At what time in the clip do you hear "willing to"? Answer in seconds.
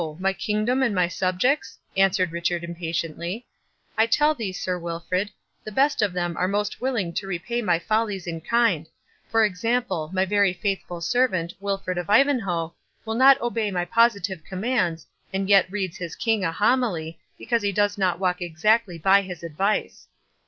6.81-7.27